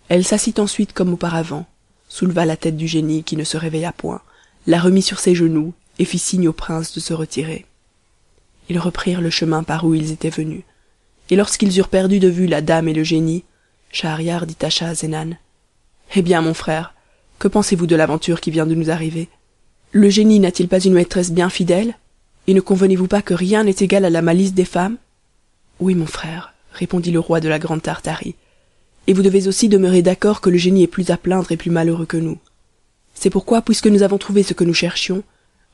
Elle 0.09 0.25
s'assit 0.25 0.59
ensuite 0.59 0.93
comme 0.93 1.13
auparavant 1.13 1.67
souleva 2.09 2.45
la 2.45 2.57
tête 2.57 2.77
du 2.77 2.89
génie 2.89 3.23
qui 3.23 3.37
ne 3.37 3.45
se 3.45 3.57
réveilla 3.57 3.93
point 3.93 4.21
la 4.67 4.81
remit 4.81 5.03
sur 5.03 5.21
ses 5.21 5.35
genoux 5.35 5.73
et 5.99 6.05
fit 6.05 6.19
signe 6.19 6.49
au 6.49 6.53
prince 6.53 6.93
de 6.93 7.01
se 7.01 7.15
retirer. 7.15 7.67
Ils 8.69 8.79
reprirent 8.79 9.21
le 9.21 9.31
chemin 9.31 9.63
par 9.63 9.85
où 9.85 9.95
ils 9.95 10.11
étaient 10.13 10.29
venus. 10.29 10.63
Et 11.31 11.37
lorsqu'ils 11.37 11.79
eurent 11.79 11.89
perdu 11.89 12.19
de 12.19 12.29
vue 12.29 12.47
la 12.47 12.61
dame 12.61 12.89
et 12.89 12.93
le 12.93 13.05
génie 13.05 13.45
schahriar 13.93 14.47
dit 14.47 14.57
à 14.61 14.71
schahzenan 14.71 15.37
eh 16.17 16.23
bien 16.23 16.43
mon 16.43 16.55
frère 16.55 16.95
que 17.39 17.49
pensez-vous 17.49 17.87
de 17.87 17.97
l'aventure 17.97 18.41
qui 18.41 18.51
vient 18.51 18.67
de 18.67 18.75
nous 18.75 18.91
arriver? 18.91 19.29
Le 19.93 20.11
génie 20.11 20.41
n'a-t-il 20.41 20.69
pas 20.69 20.81
une 20.81 20.93
maîtresse 20.93 21.31
bien 21.31 21.49
fidèle? 21.49 21.95
Et 22.47 22.55
ne 22.55 22.61
convenez-vous 22.61 23.07
pas 23.07 23.23
que 23.23 23.35
rien 23.35 23.65
n'est 23.65 23.77
égal 23.79 24.05
à 24.05 24.11
la 24.11 24.23
malice 24.23 24.55
des 24.55 24.65
femmes? 24.65 24.97
Oui 25.79 25.95
mon 25.95 26.07
frère 26.07 26.53
répondit 26.73 27.11
le 27.11 27.21
roi 27.21 27.41
de 27.41 27.49
la 27.49 27.59
grande 27.59 27.83
tartarie. 27.83 28.35
Et 29.07 29.13
vous 29.13 29.23
devez 29.23 29.49
aussi 29.49 29.69
demeurer 29.69 30.03
d'accord 30.03 30.41
que 30.41 30.51
le 30.51 30.59
génie 30.59 30.85
est 30.85 30.89
plus 30.89 31.11
à 31.11 31.17
plaindre 31.17 31.51
et 31.53 31.57
plus 31.57 31.71
malheureux 31.71 32.07
que 32.07 32.17
nous. 32.17 32.39
C'est 33.15 33.31
pourquoi 33.31 33.63
puisque 33.63 33.87
nous 33.87 34.03
avons 34.03 34.19
trouvé 34.19 34.43
ce 34.43 34.55
que 34.55 34.65
nous 34.65 34.75
cherchions 34.75 35.23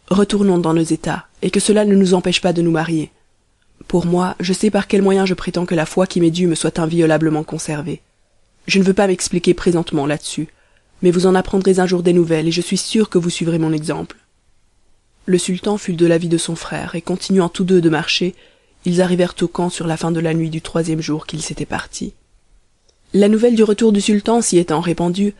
retournons 0.09 0.59
dans 0.59 0.75
nos 0.75 0.83
états 0.83 1.27
et 1.43 1.51
que 1.51 1.61
cela 1.61 1.85
ne 1.85 1.95
nous 1.95 2.15
empêche 2.15 2.41
pas 2.41 2.53
de 2.53 2.63
nous 2.63 2.71
marier. 2.71 3.11
Pour 3.89 4.07
moi 4.07 4.37
je 4.41 4.53
sais 4.53 4.71
par 4.71 4.87
quels 4.87 5.03
moyens 5.03 5.29
je 5.29 5.35
prétends 5.35 5.67
que 5.67 5.75
la 5.75 5.87
foi 5.87 6.07
qui 6.07 6.21
m'est 6.21 6.31
due 6.31 6.47
me 6.47 6.55
soit 6.55 6.79
inviolablement 6.79 7.45
conservée. 7.45 8.01
Je 8.67 8.79
ne 8.79 8.85
veux 8.85 8.95
pas 8.95 9.07
m'expliquer 9.07 9.55
présentement 9.55 10.07
là-dessus 10.07 10.49
mais 11.03 11.11
vous 11.11 11.27
en 11.27 11.35
apprendrez 11.35 11.79
un 11.79 11.87
jour 11.87 12.03
des 12.03 12.13
nouvelles 12.13 12.49
et 12.49 12.53
je 12.53 12.63
suis 12.63 12.79
sûr 12.79 13.11
que 13.11 13.19
vous 13.19 13.31
suivrez 13.31 13.59
mon 13.59 13.73
exemple 13.73 14.17
le 15.27 15.39
sultan 15.39 15.77
fut 15.77 15.95
de 15.95 16.07
l'avis 16.07 16.29
de 16.29 16.39
son 16.39 16.57
frère 16.57 16.95
et 16.95 17.03
continuant 17.03 17.49
tous 17.49 17.65
deux 17.65 17.81
de 17.81 17.91
marcher 17.91 18.35
ils 18.85 19.03
arrivèrent 19.03 19.35
au 19.43 19.49
camp 19.49 19.69
sur 19.69 19.89
la 19.89 19.97
fin 19.97 20.13
de 20.13 20.21
la 20.21 20.33
nuit 20.33 20.49
du 20.49 20.63
troisième 20.63 21.01
jour 21.01 21.27
qu'ils 21.27 21.43
s'étaient 21.43 21.67
partis. 21.67 22.15
La 23.13 23.29
nouvelle 23.29 23.57
du 23.57 23.65
retour 23.65 23.91
du 23.91 24.01
sultan 24.01 24.41
s'y 24.41 24.59
étant 24.59 24.81
répandue 24.81 25.35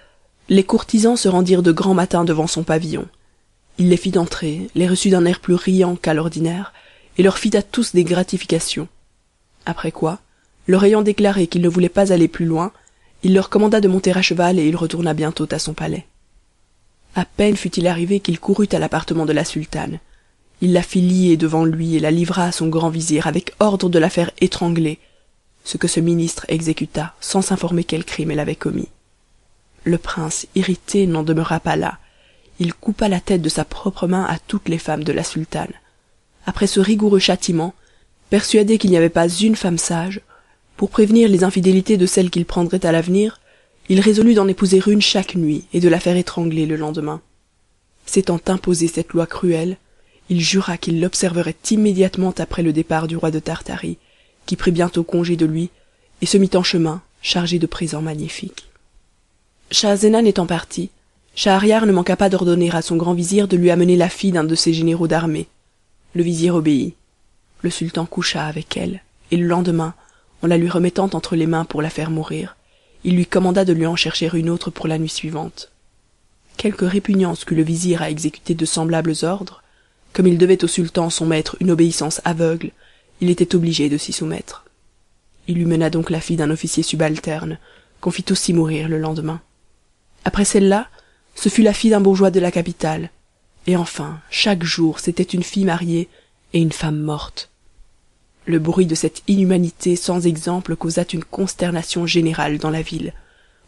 les 0.49 0.65
courtisans 0.65 1.17
se 1.17 1.29
rendirent 1.29 1.63
de 1.63 1.73
grand 1.73 1.95
matin 1.95 2.25
devant 2.25 2.47
son 2.47 2.65
pavillon. 2.65 3.07
Il 3.79 3.89
les 3.89 3.97
fit 3.97 4.19
entrer 4.19 4.69
les 4.75 4.89
reçut 4.89 5.11
d'un 5.11 5.25
air 5.25 5.41
plus 5.41 5.55
riant 5.55 5.97
qu'à 5.97 6.15
l'ordinaire 6.15 6.73
et 7.19 7.23
leur 7.23 7.39
fit 7.39 7.57
à 7.57 7.63
tous 7.63 7.95
des 7.95 8.05
gratifications. 8.05 8.89
Après 9.65 9.93
quoi 9.93 10.19
leur 10.69 10.83
ayant 10.83 11.03
déclaré 11.03 11.47
qu'il 11.47 11.63
ne 11.63 11.69
voulait 11.69 11.89
pas 11.89 12.13
aller 12.13 12.29
plus 12.29 12.47
loin 12.47 12.73
il 13.23 13.35
leur 13.35 13.49
commanda 13.49 13.81
de 13.81 13.89
monter 13.89 14.13
à 14.13 14.23
cheval 14.23 14.59
et 14.59 14.67
il 14.67 14.77
retourna 14.77 15.15
bientôt 15.15 15.47
à 15.53 15.61
son 15.61 15.73
palais 15.73 16.07
a 17.17 17.25
peine 17.25 17.57
fut-il 17.57 17.87
arrivé 17.87 18.21
qu'il 18.21 18.39
courut 18.39 18.69
à 18.73 18.79
l'appartement 18.79 19.25
de 19.25 19.33
la 19.33 19.45
sultane. 19.45 19.99
Il 20.61 20.73
la 20.75 20.83
fit 20.83 21.01
lier 21.01 21.37
devant 21.37 21.65
lui 21.65 21.97
et 21.97 22.01
la 22.01 22.11
livra 22.11 22.45
à 22.45 22.53
son 22.53 22.69
grand 22.69 22.91
vizir 22.91 23.27
avec 23.27 23.53
ordre 23.59 23.89
de 23.89 23.99
la 23.99 24.11
faire 24.11 24.31
étrangler 24.41 24.99
ce 25.65 25.79
que 25.79 25.89
ce 25.89 25.99
ministre 25.99 26.45
exécuta 26.49 27.15
sans 27.21 27.43
s'informer 27.43 27.85
quel 27.85 28.05
crime 28.05 28.31
elle 28.31 28.39
avait 28.39 28.55
commis. 28.55 28.89
Le 29.85 29.99
prince 29.99 30.47
irrité 30.55 31.07
n'en 31.07 31.23
demeura 31.23 31.59
pas 31.59 31.77
là. 31.77 31.99
Il 32.59 32.75
coupa 32.75 33.09
la 33.09 33.21
tête 33.21 33.43
de 33.43 33.49
sa 33.49 33.65
propre 33.65 34.07
main 34.07 34.25
à 34.25 34.39
toutes 34.39 34.69
les 34.69 34.79
femmes 34.79 35.05
de 35.05 35.13
la 35.13 35.25
sultane. 35.25 35.73
Après 36.45 36.67
ce 36.67 36.81
rigoureux 36.81 37.19
châtiment 37.19 37.75
persuadé 38.29 38.77
qu'il 38.77 38.91
n'y 38.91 38.97
avait 38.97 39.09
pas 39.09 39.29
une 39.29 39.57
femme 39.57 39.79
sage 39.79 40.21
pour 40.77 40.91
prévenir 40.91 41.29
les 41.31 41.45
infidélités 41.45 41.97
de 41.97 42.07
celles 42.07 42.31
qu'il 42.31 42.45
prendrait 42.45 42.85
à 42.85 42.93
l'avenir 42.93 43.41
il 43.89 44.01
résolut 44.01 44.35
d'en 44.35 44.49
épouser 44.49 44.83
une 44.87 45.03
chaque 45.03 45.37
nuit 45.37 45.65
et 45.73 45.81
de 45.81 45.89
la 45.89 46.01
faire 46.01 46.17
étrangler 46.17 46.67
le 46.67 46.77
lendemain. 46.77 47.21
S'étant 48.05 48.41
imposé 48.47 48.89
cette 48.89 49.13
loi 49.13 49.27
cruelle 49.27 49.77
il 50.29 50.41
jura 50.41 50.77
qu'il 50.77 51.01
l'observerait 51.01 51.57
immédiatement 51.71 52.35
après 52.39 52.63
le 52.63 52.73
départ 52.73 53.07
du 53.07 53.17
roi 53.17 53.31
de 53.31 53.39
tartarie 53.39 53.99
qui 54.45 54.57
prit 54.57 54.73
bientôt 54.73 55.05
congé 55.05 55.37
de 55.37 55.47
lui 55.47 55.71
et 56.21 56.27
se 56.27 56.37
mit 56.37 56.51
en 56.55 56.63
chemin 56.63 57.03
chargé 57.23 57.59
de 57.59 57.67
présents 57.67 58.03
magnifiques. 58.03 58.69
Schahzenan 59.71 60.25
étant 60.25 60.47
parti 60.47 60.91
schahriar 61.35 61.87
ne 61.87 61.93
manqua 61.93 62.17
pas 62.17 62.29
d'ordonner 62.29 62.71
à 62.75 62.83
son 62.83 62.97
grand 62.97 63.15
vizir 63.15 63.47
de 63.47 63.57
lui 63.57 63.71
amener 63.71 63.97
la 63.97 64.09
fille 64.09 64.33
d'un 64.33 64.45
de 64.45 64.55
ses 64.55 64.73
généraux 64.73 65.09
d'armée. 65.09 65.49
Le 66.15 66.23
vizir 66.23 66.55
obéit. 66.55 66.95
Le 67.63 67.71
sultan 67.71 68.07
coucha 68.07 68.45
avec 68.45 68.77
elle 68.77 69.03
et 69.31 69.37
le 69.37 69.47
lendemain 69.47 69.95
en 70.43 70.47
la 70.47 70.57
lui 70.57 70.69
remettant 70.69 71.11
entre 71.13 71.37
les 71.37 71.47
mains 71.47 71.65
pour 71.65 71.83
la 71.83 71.91
faire 71.91 72.11
mourir 72.11 72.56
il 73.07 73.15
lui 73.15 73.25
commanda 73.25 73.65
de 73.65 73.73
lui 73.73 73.87
en 73.87 73.95
chercher 73.95 74.29
une 74.35 74.51
autre 74.51 74.71
pour 74.71 74.89
la 74.89 74.99
nuit 74.99 75.09
suivante. 75.09 75.71
Quelque 76.57 76.85
répugnance 76.85 77.45
qu'eût 77.45 77.55
le 77.55 77.63
vizir 77.63 78.03
à 78.03 78.11
exécuter 78.11 78.55
de 78.55 78.67
semblables 78.67 79.15
ordres 79.23 79.63
comme 80.13 80.27
il 80.27 80.39
devait 80.39 80.65
au 80.65 80.67
sultan 80.67 81.09
son 81.09 81.25
maître 81.25 81.57
une 81.61 81.71
obéissance 81.71 82.21
aveugle 82.25 82.73
il 83.21 83.31
était 83.31 83.55
obligé 83.55 83.89
de 83.89 83.97
s'y 83.97 84.13
soumettre. 84.13 84.65
Il 85.47 85.55
lui 85.55 85.67
mena 85.67 85.89
donc 85.89 86.11
la 86.11 86.21
fille 86.21 86.37
d'un 86.37 86.51
officier 86.51 86.83
subalterne 86.83 87.59
qu'on 88.01 88.11
fit 88.11 88.25
aussi 88.31 88.53
mourir 88.53 88.89
le 88.89 88.99
lendemain. 88.99 89.41
Après 90.25 90.45
celle-là 90.45 90.89
ce 91.37 91.49
fut 91.49 91.63
la 91.63 91.75
fille 91.75 91.91
d'un 91.91 92.01
bourgeois 92.01 92.33
de 92.33 92.41
la 92.41 92.51
capitale. 92.51 93.11
Et 93.69 93.77
enfin 93.77 94.19
chaque 94.31 94.65
jour 94.65 94.99
c'était 94.99 95.23
une 95.23 95.45
fille 95.45 95.65
mariée 95.65 96.09
et 96.55 96.59
une 96.59 96.73
femme 96.73 96.99
morte 96.99 97.51
le 98.47 98.59
bruit 98.59 98.87
de 98.87 98.95
cette 98.95 99.23
inhumanité 99.29 99.97
sans 99.97 100.27
exemple 100.27 100.77
causa 100.77 101.05
une 101.13 101.25
consternation 101.25 102.07
générale 102.07 102.59
dans 102.59 102.71
la 102.71 102.83
ville. 102.83 103.13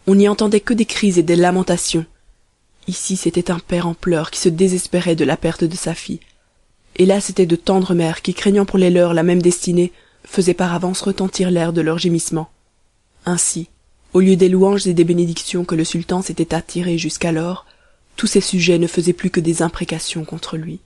On 0.07 0.15
n'y 0.15 0.29
entendait 0.29 0.61
que 0.61 0.75
des 0.75 0.87
cris 0.87 1.19
et 1.19 1.23
des 1.23 1.37
lamentations. 1.37 2.07
Ici 2.87 3.17
c'était 3.17 3.51
un 3.51 3.59
père 3.59 3.87
en 3.87 3.95
pleurs 3.95 4.31
qui 4.31 4.41
se 4.41 4.49
désespérait 4.49 5.17
de 5.17 5.25
la 5.25 5.37
perte 5.37 5.65
de 5.65 5.77
sa 5.77 5.95
fille. 5.95 6.21
Et 6.97 7.07
là 7.07 7.21
c'étaient 7.21 7.47
de 7.47 7.57
tendres 7.57 7.95
mères 7.95 8.23
qui 8.23 8.35
craignant 8.35 8.65
pour 8.65 8.79
les 8.79 8.91
leurs 8.91 9.15
la 9.15 9.23
même 9.23 9.43
destinée 9.43 9.93
faisaient 10.25 10.55
par 10.55 10.75
avance 10.75 11.03
retentir 11.03 11.51
l'air 11.51 11.73
de 11.73 11.81
leurs 11.81 11.99
gémissements 11.99 12.51
ainsi 13.29 13.69
au 14.15 14.21
lieu 14.21 14.37
des 14.37 14.49
louanges 14.49 14.87
et 14.87 14.95
des 14.95 15.05
bénédictions 15.05 15.65
que 15.65 15.75
le 15.75 15.85
sultan 15.85 16.23
s'était 16.23 16.55
attirées 16.55 16.99
jusqu'alors 16.99 17.67
tous 18.17 18.27
ses 18.27 18.41
sujets 18.41 18.79
ne 18.79 18.87
faisaient 18.87 19.13
plus 19.13 19.31
que 19.31 19.39
des 19.39 19.63
imprécations 19.63 20.25
contre 20.25 20.57
lui. 20.57 20.81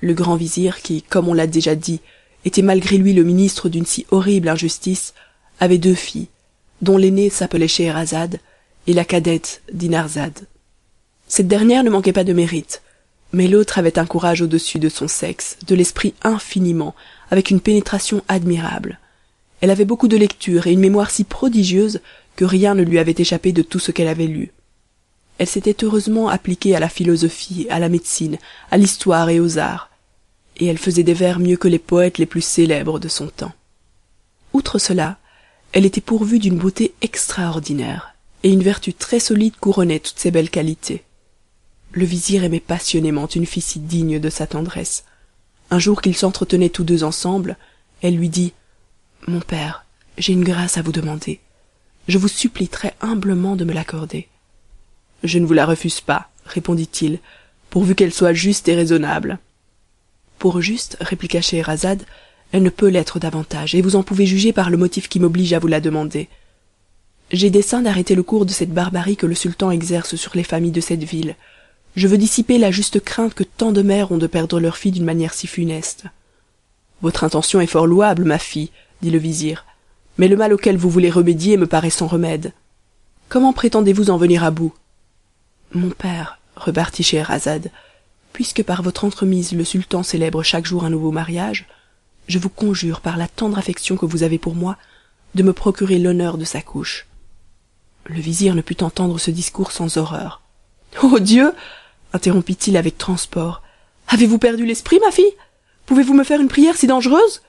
Le 0.00 0.14
grand 0.14 0.36
vizir 0.36 0.82
qui 0.82 1.02
comme 1.02 1.28
on 1.28 1.34
l'a 1.34 1.46
déjà 1.46 1.74
dit 1.74 2.00
était 2.44 2.62
malgré 2.62 2.96
lui 2.96 3.12
le 3.12 3.24
ministre 3.24 3.68
d'une 3.68 3.86
si 3.86 4.06
horrible 4.10 4.48
injustice 4.48 5.14
avait 5.60 5.78
deux 5.78 5.94
filles 5.94 6.28
dont 6.82 6.96
l'aînée 6.96 7.30
s'appelait 7.30 7.68
scheherazade 7.68 8.40
et 8.86 8.92
la 8.92 9.04
cadette 9.04 9.62
dinarzade 9.72 10.46
cette 11.26 11.48
dernière 11.48 11.84
ne 11.84 11.90
manquait 11.90 12.12
pas 12.12 12.24
de 12.24 12.32
mérite 12.32 12.82
mais 13.34 13.48
l'autre 13.48 13.78
avait 13.78 13.98
un 13.98 14.06
courage 14.06 14.42
au-dessus 14.42 14.78
de 14.78 14.88
son 14.88 15.08
sexe 15.08 15.58
de 15.66 15.74
l'esprit 15.74 16.14
infiniment 16.22 16.94
avec 17.30 17.50
une 17.50 17.60
pénétration 17.60 18.22
admirable. 18.28 19.00
Elle 19.60 19.70
avait 19.70 19.84
beaucoup 19.84 20.08
de 20.08 20.16
lecture 20.16 20.66
et 20.66 20.72
une 20.72 20.80
mémoire 20.80 21.10
si 21.10 21.24
prodigieuse 21.24 22.00
que 22.36 22.44
rien 22.44 22.74
ne 22.74 22.82
lui 22.82 22.98
avait 22.98 23.14
échappé 23.18 23.52
de 23.52 23.62
tout 23.62 23.80
ce 23.80 23.90
qu'elle 23.90 24.08
avait 24.08 24.26
lu. 24.26 24.52
Elle 25.38 25.48
s'était 25.48 25.84
heureusement 25.84 26.28
appliquée 26.28 26.76
à 26.76 26.80
la 26.80 26.88
philosophie 26.88 27.66
à 27.70 27.80
la 27.80 27.88
médecine 27.88 28.38
à 28.70 28.76
l'histoire 28.76 29.28
et 29.28 29.40
aux 29.40 29.58
arts 29.58 29.90
et 30.56 30.66
elle 30.66 30.78
faisait 30.78 31.02
des 31.02 31.14
vers 31.14 31.38
mieux 31.38 31.56
que 31.56 31.68
les 31.68 31.78
poètes 31.78 32.18
les 32.18 32.26
plus 32.26 32.40
célèbres 32.40 32.98
de 32.98 33.08
son 33.08 33.28
temps. 33.28 33.52
Outre 34.52 34.78
cela 34.78 35.18
elle 35.72 35.86
était 35.86 36.00
pourvue 36.00 36.38
d'une 36.38 36.58
beauté 36.58 36.94
extraordinaire 37.02 38.14
et 38.44 38.50
une 38.50 38.62
vertu 38.62 38.94
très 38.94 39.18
solide 39.18 39.56
couronnait 39.56 39.98
toutes 39.98 40.20
ses 40.20 40.30
belles 40.30 40.50
qualités. 40.50 41.02
Le 41.90 42.04
vizir 42.04 42.44
aimait 42.44 42.60
passionnément 42.60 43.26
une 43.26 43.46
fille 43.46 43.62
si 43.62 43.80
digne 43.80 44.20
de 44.20 44.30
sa 44.30 44.46
tendresse. 44.46 45.04
Un 45.70 45.80
jour 45.80 46.00
qu'ils 46.00 46.16
s'entretenaient 46.16 46.68
tous 46.68 46.84
deux 46.84 47.04
ensemble 47.04 47.56
elle 48.02 48.16
lui 48.16 48.28
dit 48.28 48.52
mon 49.26 49.40
père 49.40 49.84
j'ai 50.16 50.32
une 50.32 50.44
grâce 50.44 50.78
à 50.78 50.82
vous 50.82 50.92
demander. 50.92 51.40
Je 52.06 52.18
vous 52.18 52.28
supplie 52.28 52.68
très 52.68 52.94
humblement 53.00 53.56
de 53.56 53.64
me 53.64 53.72
l'accorder 53.72 54.28
je 55.24 55.38
ne 55.38 55.46
vous 55.46 55.54
la 55.54 55.66
refuse 55.66 56.00
pas 56.00 56.28
répondit-il 56.44 57.18
pourvu 57.70 57.94
qu'elle 57.94 58.12
soit 58.12 58.34
juste 58.34 58.68
et 58.68 58.74
raisonnable 58.74 59.38
pour 60.44 60.60
juste 60.60 60.98
répliqua 61.00 61.40
scheherazade 61.40 62.02
elle 62.52 62.64
ne 62.64 62.68
peut 62.68 62.88
l'être 62.88 63.18
davantage 63.18 63.74
et 63.74 63.80
vous 63.80 63.96
en 63.96 64.02
pouvez 64.02 64.26
juger 64.26 64.52
par 64.52 64.68
le 64.68 64.76
motif 64.76 65.08
qui 65.08 65.18
m'oblige 65.18 65.54
à 65.54 65.58
vous 65.58 65.68
la 65.68 65.80
demander. 65.80 66.28
J'ai 67.30 67.48
dessein 67.48 67.80
d'arrêter 67.80 68.14
le 68.14 68.22
cours 68.22 68.44
de 68.44 68.50
cette 68.50 68.74
barbarie 68.74 69.16
que 69.16 69.24
le 69.24 69.34
sultan 69.34 69.70
exerce 69.70 70.16
sur 70.16 70.32
les 70.34 70.44
familles 70.44 70.70
de 70.70 70.82
cette 70.82 71.02
ville. 71.02 71.36
Je 71.96 72.06
veux 72.08 72.18
dissiper 72.18 72.58
la 72.58 72.70
juste 72.70 73.00
crainte 73.00 73.32
que 73.32 73.42
tant 73.42 73.72
de 73.72 73.80
mères 73.80 74.12
ont 74.12 74.18
de 74.18 74.26
perdre 74.26 74.60
leur 74.60 74.76
fille 74.76 74.92
d'une 74.92 75.06
manière 75.06 75.32
si 75.32 75.46
funeste. 75.46 76.04
Votre 77.00 77.24
intention 77.24 77.62
est 77.62 77.66
fort 77.66 77.86
louable 77.86 78.24
ma 78.24 78.38
fille 78.38 78.70
dit 79.00 79.10
le 79.10 79.18
vizir 79.18 79.64
mais 80.18 80.28
le 80.28 80.36
mal 80.36 80.52
auquel 80.52 80.76
vous 80.76 80.90
voulez 80.90 81.10
remédier 81.10 81.56
me 81.56 81.66
paraît 81.66 81.88
sans 81.88 82.06
remède. 82.06 82.52
Comment 83.30 83.54
prétendez-vous 83.54 84.10
en 84.10 84.18
venir 84.18 84.44
à 84.44 84.50
bout? 84.50 84.74
Mon 85.72 85.88
père 85.88 86.38
repartit 86.54 87.02
scheherazade 87.02 87.70
puisque 88.34 88.64
par 88.64 88.82
votre 88.82 89.04
entremise 89.04 89.52
le 89.52 89.64
sultan 89.64 90.02
célèbre 90.02 90.42
chaque 90.42 90.66
jour 90.66 90.84
un 90.84 90.90
nouveau 90.90 91.12
mariage 91.12 91.66
je 92.28 92.38
vous 92.38 92.48
conjure 92.50 93.00
par 93.00 93.16
la 93.16 93.28
tendre 93.28 93.58
affection 93.58 93.96
que 93.96 94.06
vous 94.06 94.22
avez 94.22 94.38
pour 94.38 94.54
moi 94.54 94.76
de 95.34 95.42
me 95.42 95.52
procurer 95.52 95.98
l'honneur 95.98 96.38
de 96.38 96.44
sa 96.44 96.62
couche. 96.62 97.06
Le 98.06 98.20
vizir 98.20 98.54
ne 98.54 98.60
put 98.60 98.82
entendre 98.82 99.18
ce 99.18 99.30
discours 99.30 99.72
sans 99.72 99.96
horreur 99.96 100.42
ô 101.02 101.18
dieu! 101.18 101.52
interrompit-il 102.12 102.76
avec 102.76 102.98
transport 102.98 103.62
avez-vous 104.08 104.38
perdu 104.38 104.66
l'esprit 104.66 104.98
ma 105.04 105.12
fille? 105.12 105.32
Pouvez-vous 105.86 106.14
me 106.14 106.24
faire 106.24 106.40
une 106.40 106.48
prière 106.48 106.76
si 106.76 106.86
dangereuse? 106.86 107.42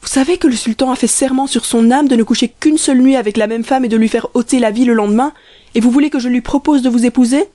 Vous 0.00 0.08
savez 0.08 0.38
que 0.38 0.48
le 0.48 0.56
sultan 0.56 0.90
a 0.90 0.96
fait 0.96 1.06
serment 1.06 1.46
sur 1.46 1.64
son 1.64 1.90
âme 1.90 2.08
de 2.08 2.16
ne 2.16 2.22
coucher 2.22 2.48
qu'une 2.48 2.78
seule 2.78 3.02
nuit 3.02 3.16
avec 3.16 3.36
la 3.36 3.46
même 3.46 3.64
femme 3.64 3.84
et 3.84 3.88
de 3.88 3.96
lui 3.96 4.08
faire 4.08 4.28
ôter 4.34 4.60
la 4.60 4.70
vie 4.70 4.84
le 4.84 4.94
lendemain 4.94 5.32
et 5.74 5.80
vous 5.80 5.90
voulez 5.90 6.10
que 6.10 6.18
je 6.18 6.28
lui 6.28 6.40
propose 6.40 6.82
de 6.82 6.88
vous 6.88 7.04
épouser? 7.04 7.48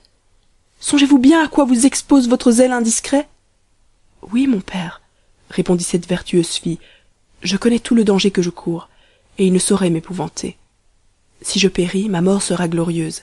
Songez-vous 0.80 1.18
bien 1.18 1.42
à 1.44 1.48
quoi 1.48 1.64
vous 1.64 1.86
expose 1.86 2.28
votre 2.28 2.50
zèle 2.50 2.72
indiscret? 2.72 3.28
Oui 4.32 4.46
mon 4.46 4.60
père 4.60 5.00
répondit 5.50 5.84
cette 5.84 6.06
vertueuse 6.06 6.48
fille. 6.48 6.78
Je 7.42 7.56
connais 7.56 7.78
tout 7.78 7.94
le 7.94 8.04
danger 8.04 8.30
que 8.30 8.42
je 8.42 8.50
cours 8.50 8.88
et 9.38 9.46
il 9.46 9.52
ne 9.52 9.58
saurait 9.58 9.90
m'épouvanter. 9.90 10.56
Si 11.42 11.58
je 11.58 11.68
péris 11.68 12.08
ma 12.08 12.20
mort 12.20 12.42
sera 12.42 12.68
glorieuse 12.68 13.22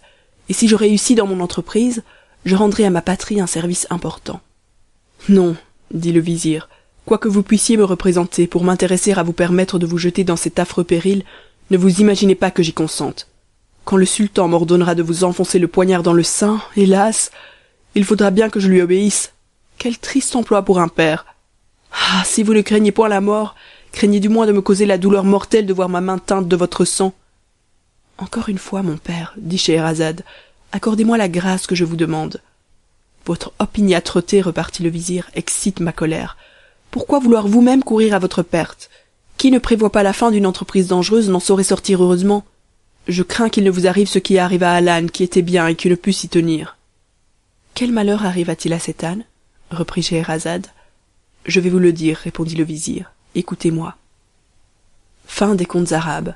et 0.49 0.53
si 0.53 0.67
je 0.67 0.75
réussis 0.75 1.15
dans 1.15 1.27
mon 1.27 1.39
entreprise 1.41 2.03
je 2.45 2.55
rendrai 2.55 2.85
à 2.85 2.89
ma 2.89 3.01
patrie 3.01 3.41
un 3.41 3.47
service 3.47 3.87
important. 3.89 4.39
Non 5.29 5.55
dit 5.91 6.11
le 6.11 6.21
vizir 6.21 6.69
quoique 7.05 7.27
vous 7.27 7.43
puissiez 7.43 7.77
me 7.77 7.83
représenter 7.83 8.47
pour 8.47 8.63
m'intéresser 8.63 9.13
à 9.13 9.23
vous 9.23 9.33
permettre 9.33 9.77
de 9.77 9.85
vous 9.85 9.97
jeter 9.97 10.23
dans 10.23 10.35
cet 10.35 10.59
affreux 10.59 10.83
péril 10.83 11.23
ne 11.69 11.77
vous 11.77 12.01
imaginez 12.01 12.35
pas 12.35 12.51
que 12.51 12.63
j'y 12.63 12.73
consente 12.73 13.27
quand 13.85 13.97
le 13.97 14.05
sultan 14.05 14.47
m'ordonnera 14.47 14.95
de 14.95 15.03
vous 15.03 15.23
enfoncer 15.23 15.59
le 15.59 15.67
poignard 15.67 16.03
dans 16.03 16.13
le 16.13 16.23
sein 16.23 16.59
hélas 16.75 17.31
il 17.93 18.03
faudra 18.03 18.29
bien 18.29 18.49
que 18.49 18.59
je 18.59 18.67
lui 18.67 18.81
obéisse. 18.81 19.31
Quel 19.77 19.97
triste 19.97 20.35
emploi 20.35 20.63
pour 20.63 20.79
un 20.79 20.89
père. 20.89 21.25
Ah 21.93 22.23
si 22.25 22.43
vous 22.43 22.53
ne 22.53 22.61
craignez 22.61 22.91
point 22.91 23.07
la 23.07 23.21
mort 23.21 23.55
craignez 23.91 24.19
du 24.19 24.27
moins 24.27 24.45
de 24.45 24.51
me 24.51 24.61
causer 24.61 24.85
la 24.85 24.97
douleur 24.97 25.23
mortelle 25.23 25.65
de 25.65 25.73
voir 25.73 25.87
ma 25.87 26.01
main 26.01 26.17
teinte 26.17 26.49
de 26.49 26.55
votre 26.57 26.83
sang. 26.83 27.13
Encore 28.17 28.49
une 28.49 28.57
fois 28.57 28.81
mon 28.81 28.97
père 28.97 29.33
dit 29.37 29.57
scheherazade 29.57 30.23
accordez-moi 30.71 31.17
la 31.17 31.29
grâce 31.29 31.67
que 31.67 31.75
je 31.75 31.85
vous 31.85 31.95
demande. 31.95 32.41
Votre 33.25 33.53
opiniâtreté 33.59 34.41
repartit 34.41 34.83
le 34.83 34.89
vizir 34.89 35.29
excite 35.35 35.79
ma 35.79 35.93
colère. 35.93 36.37
Pourquoi 36.91 37.19
vouloir 37.19 37.47
vous-même 37.47 37.83
courir 37.83 38.13
à 38.13 38.19
votre 38.19 38.41
perte? 38.41 38.89
Qui 39.37 39.51
ne 39.51 39.59
prévoit 39.59 39.91
pas 39.91 40.03
la 40.03 40.13
fin 40.13 40.31
d'une 40.31 40.45
entreprise 40.45 40.87
dangereuse 40.87 41.29
n'en 41.29 41.39
saurait 41.39 41.63
sortir 41.63 42.03
heureusement 42.03 42.45
je 43.07 43.23
crains 43.23 43.49
qu'il 43.49 43.63
ne 43.63 43.71
vous 43.71 43.87
arrive 43.87 44.07
ce 44.07 44.19
qui 44.19 44.37
arriva 44.37 44.73
à 44.73 44.81
l'âne 44.81 45.11
qui 45.11 45.23
était 45.23 45.41
bien 45.41 45.67
et 45.67 45.75
qui 45.75 45.89
ne 45.89 45.95
put 45.95 46.13
s'y 46.13 46.29
tenir. 46.29 46.77
Quel 47.73 47.91
malheur 47.91 48.25
arriva-t-il 48.25 48.73
à 48.73 48.79
cet 48.79 49.03
âne? 49.03 49.25
reprit 49.71 50.03
scheherazade. 50.03 50.67
Je 51.45 51.59
vais 51.59 51.69
vous 51.69 51.79
le 51.79 51.93
dire 51.93 52.17
répondit 52.17 52.55
le 52.55 52.63
vizir. 52.63 53.11
Écoutez-moi. 53.35 53.95
Contes 55.67 55.91
arabes 55.91 56.35